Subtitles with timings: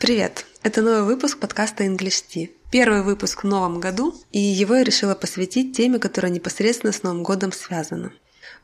[0.00, 0.46] Привет!
[0.62, 2.48] Это новый выпуск подкаста English Tea.
[2.70, 7.22] Первый выпуск в новом году, и его я решила посвятить теме, которая непосредственно с Новым
[7.22, 8.10] годом связана.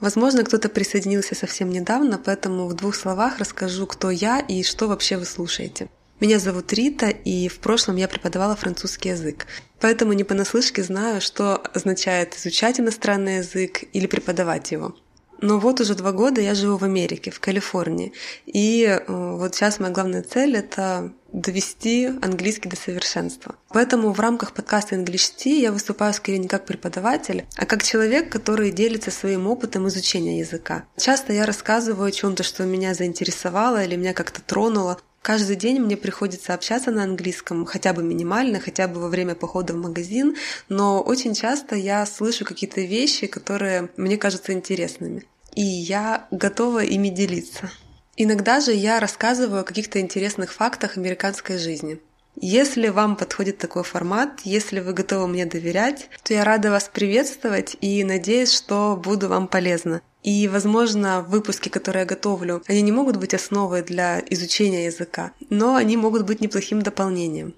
[0.01, 5.19] Возможно, кто-то присоединился совсем недавно, поэтому в двух словах расскажу, кто я и что вообще
[5.19, 5.91] вы слушаете.
[6.21, 9.47] Меня зовут Рита, и в прошлом я преподавала французский язык.
[9.79, 14.97] Поэтому не понаслышке знаю, что означает изучать иностранный язык или преподавать его.
[15.41, 18.13] Но вот уже два года я живу в Америке, в Калифорнии.
[18.47, 23.55] И э, вот сейчас моя главная цель— это довести английский до совершенства.
[23.69, 28.31] Поэтому в рамках подкаста English Tea я выступаю скорее не как преподаватель, а как человек,
[28.31, 30.87] который делится своим опытом изучения языка.
[30.97, 34.99] Часто я рассказываю о чем-то, что меня заинтересовало или меня как-то тронуло.
[35.21, 39.75] Каждый день мне приходится общаться на английском, хотя бы минимально, хотя бы во время похода
[39.75, 40.37] в магазин,
[40.69, 45.25] но очень часто я слышу какие-то вещи, которые мне кажутся интересными.
[45.55, 47.71] И я готова ими делиться.
[48.19, 52.01] Иногда же я рассказываю о каких-то интересных фактах американской жизни.
[52.39, 57.77] Если вам подходит такой формат, если вы готовы мне доверять, то я рада вас приветствовать
[57.81, 60.01] и надеюсь, что буду вам полезна.
[60.23, 65.77] И, возможно, выпуски, которые я готовлю, они не могут быть основой для изучения языка, но
[65.77, 67.55] они могут быть неплохим дополнением.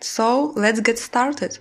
[0.00, 1.60] So, let's get started!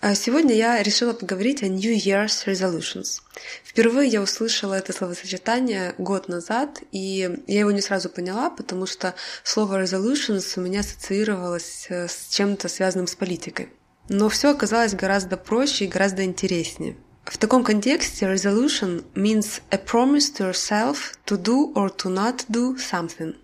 [0.00, 3.20] А сегодня я решила поговорить о New Year's Resolutions.
[3.64, 9.16] Впервые я услышала это словосочетание год назад, и я его не сразу поняла, потому что
[9.42, 13.70] слово resolutions у меня ассоциировалось э, с чем-то связанным с политикой.
[14.08, 16.96] Но все оказалось гораздо проще и гораздо интереснее.
[17.24, 22.76] В таком контексте resolution means a promise to yourself to do or to not do
[22.76, 23.34] something.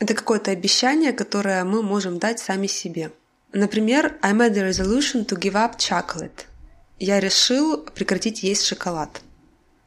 [0.00, 3.12] Это какое-то обещание, которое мы можем дать сами себе.
[3.52, 6.46] Например, I made a resolution to give up chocolate.
[7.00, 9.22] Я решил прекратить есть шоколад.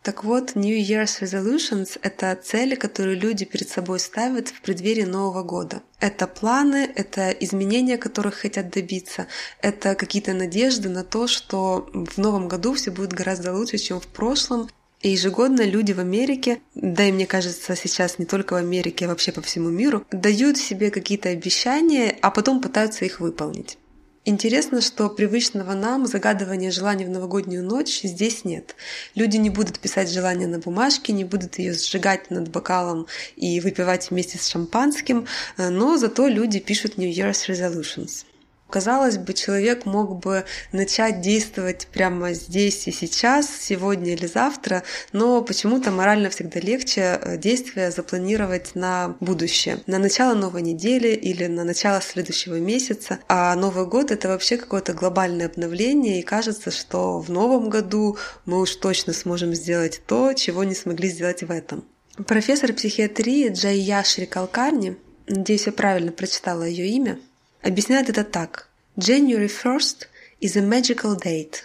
[0.02, 5.44] Так вот, New Year's Resolutions– это цели, которые люди перед собой ставят в преддверии Нового
[5.44, 5.82] года.
[6.02, 9.28] Это планы, это изменения, которых хотят добиться,
[9.62, 14.08] это какие-то надежды на то, что в Новом году все будет гораздо лучше, чем в
[14.08, 14.70] прошлом,
[15.04, 19.10] и ежегодно люди в Америке, да и мне кажется сейчас не только в Америке, а
[19.10, 23.78] вообще по всему миру, дают себе какие-то обещания, а потом пытаются их выполнить.
[24.26, 28.78] Интересно, что привычного нам загадывания желаний в новогоднюю ночь здесь нет.
[29.16, 34.10] Люди не будут писать желания на бумажке, не будут ее сжигать над бокалом и выпивать
[34.10, 35.28] вместе с шампанским,
[35.58, 38.24] э, но зато люди пишут New Year's Resolutions.
[38.70, 44.82] Казалось бы, человек мог бы начать действовать прямо здесь и сейчас, сегодня или завтра,
[45.12, 51.46] но почему-то морально всегда легче э, действия запланировать на будущее, на начало новой недели или
[51.46, 53.20] на начало следующего месяца.
[53.28, 58.60] А Новый год— это вообще какое-то глобальное обновление, и кажется, что в новом году мы
[58.60, 61.84] уж точно сможем сделать то, чего не смогли сделать в этом.
[62.28, 64.98] Профессор психиатрии Джайя Шрикалкарни,
[65.28, 67.20] надеюсь, я правильно прочитала ее имя,
[67.64, 68.70] объясняет это так.
[68.98, 70.08] January 1st
[70.42, 71.64] is a magical date,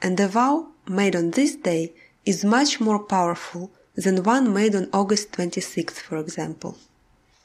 [0.00, 1.92] and a vow made on this day
[2.24, 6.76] is much more powerful than one made on August 26th, for example.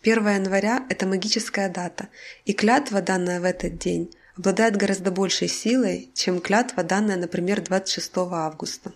[0.03, 2.09] 1 января– это магическая дата,
[2.45, 8.11] и клятва, данная в этот день, обладает гораздо большей силой, чем клятва, данная, например, 26
[8.31, 8.93] августа.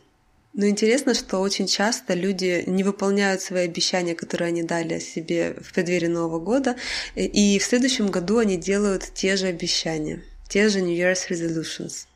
[0.53, 5.73] Но интересно, что очень часто люди не выполняют свои обещания, которые они дали себе в
[5.73, 6.75] преддверии Нового года,
[7.15, 12.07] и в следующем году они делают те же обещания, те же New Year's Resolutions,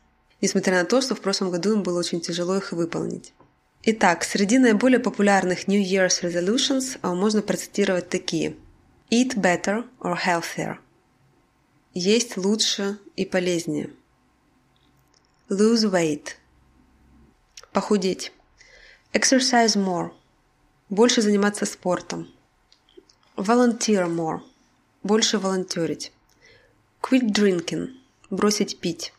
[0.42, 3.32] несмотря на то, что в прошлом году им было очень тяжело их выполнить.
[3.84, 8.56] Итак, среди наиболее популярных New Year's Resolutions а, можно процитировать такие.
[9.10, 10.76] Eat better or healthier.
[11.94, 13.88] Есть лучше и полезнее.
[15.48, 16.30] Lose weight–
[17.76, 18.32] Похудеть.
[19.12, 20.10] Exercise more.
[20.88, 22.26] Больше заниматься спортом.
[23.36, 24.40] Volunteer more.
[25.02, 26.10] Больше волонтерить.
[27.02, 27.88] Quit drinking.
[28.30, 29.12] Бросить пить.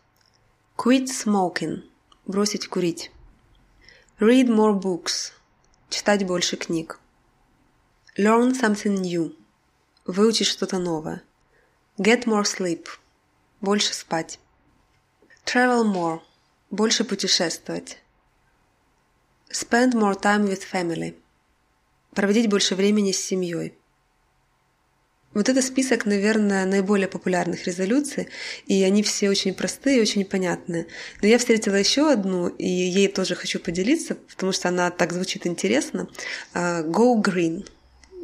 [0.75, 1.84] Quit smoking.
[2.25, 3.12] Бросить курить.
[4.19, 5.34] Read more books.
[5.91, 7.00] Читать больше книг.
[8.17, 9.35] Learn something new.
[10.05, 11.22] Выучить что-то новое.
[11.99, 12.87] Get more sleep.
[13.61, 14.40] Больше спать.
[15.46, 16.22] Travel more.
[16.72, 17.99] Больше путешествовать.
[19.52, 21.16] Spend more time with family.
[22.14, 23.73] Проводить больше времени с семьей.
[25.34, 28.28] Вот это список, наверное, наиболее популярных резолюций,
[28.66, 30.88] и они все очень простые и очень понятные.
[31.22, 35.46] Но я встретила еще одну, и ей тоже хочу поделиться, потому что она так звучит
[35.46, 36.09] интересно.
[36.53, 37.67] А, Go green.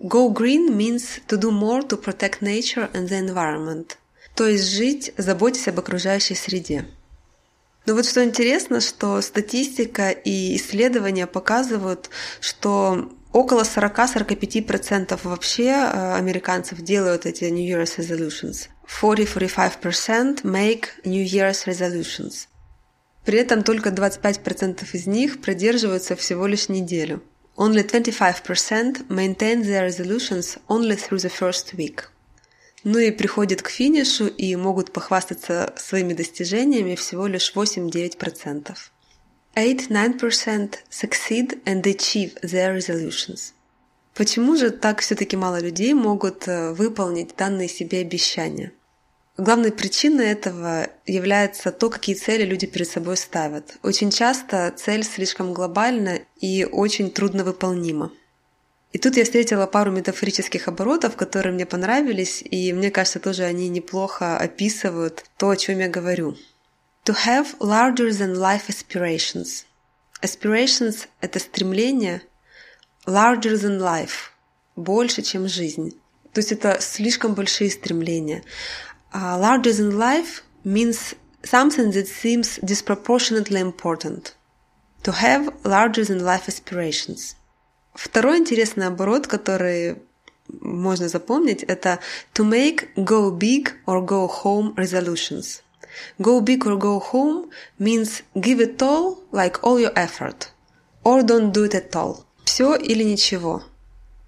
[0.02, 3.98] Go green means to do more to protect nature and the environment.
[4.36, 6.86] То есть жить, заботясь об окружающей среде.
[7.86, 12.10] Но вот что интересно, что статистика и исследования показывают,
[12.40, 18.70] что Около 40-45% вообще э, американцев делают эти New Year's resolutions.
[19.02, 22.48] 40-45% make New Year's resolutions.
[23.26, 27.24] При этом только 25% из них продерживаются всего лишь неделю.
[27.58, 32.13] Only 25% maintain their resolutions only through the first week.
[32.84, 38.76] Ну и приходят к финишу и могут похвастаться своими достижениями всего лишь 8-9%.
[39.56, 43.54] 8-9% succeed and achieve their resolutions.
[44.16, 48.72] Почему же так все-таки мало людей могут э, выполнить данные себе обещания?
[49.38, 53.78] Главной причиной этого является то, какие цели люди перед собой ставят.
[53.82, 58.12] Очень часто цель слишком глобальна и очень трудно выполнима.
[58.94, 63.68] И тут я встретила пару метафорических оборотов, которые мне понравились, и мне кажется, тоже они
[63.68, 66.38] неплохо описывают то, о чем я говорю.
[67.06, 69.66] To have larger than life aspirations.
[70.22, 72.22] Aspirations— это стремление
[73.08, 74.32] larger than life,
[74.76, 76.00] больше, чем жизнь.
[76.32, 78.44] То есть это слишком большие стремления.
[79.12, 84.36] Uh, larger than life means something that seems disproportionately important.
[85.04, 87.36] To have larger than life aspirations.
[87.95, 90.03] Второй интересный оборот, который
[90.49, 91.99] можно запомнить, это
[92.35, 95.63] to make go big or go home resolutions.
[96.19, 100.53] Go big or go home means give it all, like all your effort.
[101.03, 102.25] Or don't do it at all.
[102.45, 103.63] Все или ничего.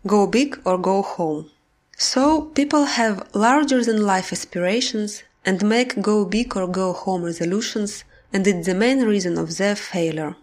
[0.05, 1.51] Go big or go home.
[1.97, 8.05] So people have larger than life aspirations and make go big or go home resolutions,
[8.33, 10.37] and it's the main reason of their failure.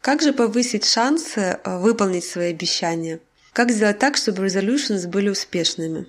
[0.00, 3.20] Как же повысить шансы выполнить свои обещания?
[3.52, 6.06] Как сделать так, чтобы resolutions были успешными?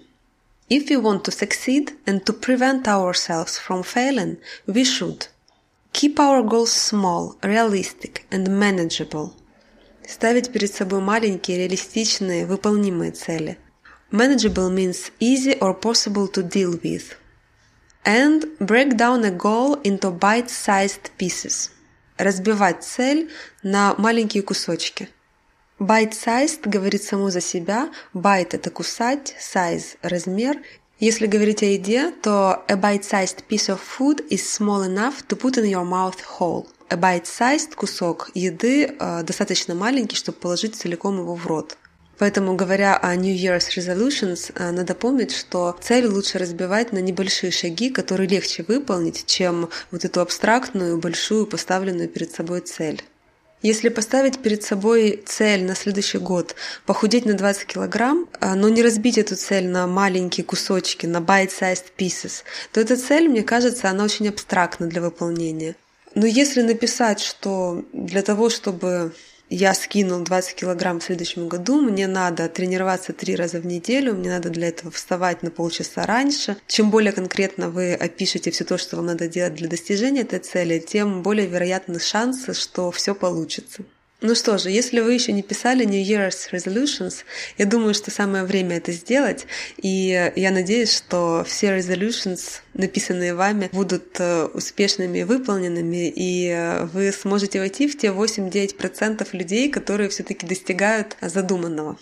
[0.69, 5.27] If we want to succeed and to prevent ourselves from failing, we should
[5.91, 9.33] keep our goals small, realistic and manageable.
[10.07, 13.57] Ставить перед собой маленькие, реалистичные, выполнимые цели–
[14.11, 17.15] Manageable means easy or possible to deal with.
[18.05, 21.69] And break down a goal into bite-sized pieces.
[22.21, 23.31] Разбивать цель
[23.63, 25.09] на маленькие кусочки.
[25.79, 27.89] Bite-sized говорит само за себя.
[28.13, 30.61] Bite– это кусать, size– размер.
[30.99, 35.57] Если говорить о еде, то a bite-sized piece of food is small enough to put
[35.57, 36.67] in your mouth whole.
[36.89, 41.75] A bite-sized кусок еды э, достаточно маленький, чтобы положить целиком его в рот.
[42.21, 47.51] Поэтому, говоря о New Year's Resolutions, э, надо помнить, что цель лучше разбивать на небольшие
[47.51, 53.01] шаги, которые легче выполнить, чем вот эту абстрактную, большую, поставленную перед собой цель.
[53.63, 56.53] Если поставить перед собой цель на следующий год
[56.85, 61.85] похудеть на 20 килограмм, э, но не разбить эту цель на маленькие кусочки, на bite-sized
[61.97, 65.75] pieces, то эта цель, мне кажется, она очень абстрактна для выполнения.
[66.13, 69.11] Но если написать, что для того, чтобы
[69.51, 74.29] я скинул 20 килограмм в следующем году, мне надо тренироваться три раза в неделю, мне
[74.29, 76.55] надо для этого вставать на полчаса раньше.
[76.67, 80.79] Чем более конкретно вы опишете все то, что вам надо делать для достижения этой цели,
[80.79, 83.83] тем более вероятны шансы, что все получится.
[84.23, 87.23] Ну что же, если вы еще не писали New Year's Resolutions,
[87.57, 89.47] я думаю, что самое время это сделать,
[89.77, 97.11] и я надеюсь, что все resolutions, написанные вами, будут э, успешными выполненными, и э, вы
[97.11, 101.97] сможете войти в те 8-9% людей, которые все-таки достигают задуманного.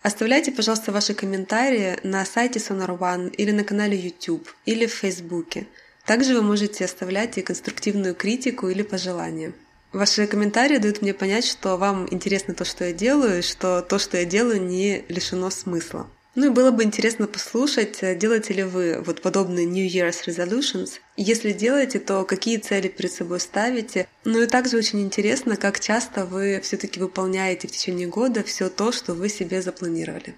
[0.00, 5.66] Оставляйте, пожалуйста, ваши комментарии на сайте Sonar One или на канале YouTube или в Фейсбуке.
[6.06, 9.54] Также вы можете оставлять и конструктивную критику или пожелания.
[9.94, 14.00] Ваши комментарии дают мне понять, что вам интересно то, что я делаю, и что то,
[14.00, 16.08] что я делаю, не лишено смысла.
[16.34, 20.94] Ну и было бы интересно послушать, э, делаете ли вы вот подобные New Year's Resolutions.
[21.16, 24.08] Если делаете, то какие цели перед собой ставите.
[24.24, 28.90] Ну и также очень интересно, как часто вы все-таки выполняете в течение года все то,
[28.90, 30.34] что вы себе запланировали.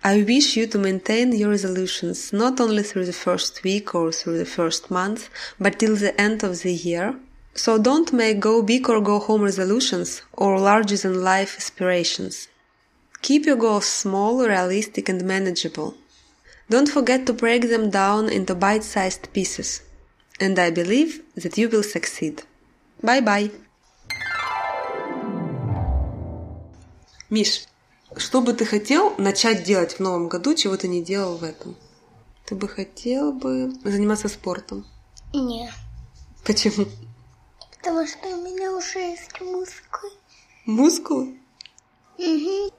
[0.00, 4.38] I wish you to maintain your resolutions not only through the first week or through
[4.38, 7.14] the first month, but till the end of the year,
[7.53, 12.47] So don't make go big or go home resolutions or larger than life aspirations.
[13.21, 15.95] Keep your goals small, realistic, and manageable.
[16.69, 19.81] Don't forget to break them down into bite sized pieces.
[20.39, 22.43] And I believe that you will succeed.
[23.03, 23.51] Bye bye.
[27.29, 27.65] Миш,
[28.15, 31.75] что бы ты хотел начать делать в новом году, чего ты не делал в этом?
[32.45, 34.87] Ты бы хотел бы заниматься спортом?
[35.33, 35.71] Нет.
[36.43, 36.87] Почему?
[37.84, 40.12] Потому что у меня уже есть мускулы.
[40.64, 41.38] Мускулы?
[42.16, 42.72] Угу.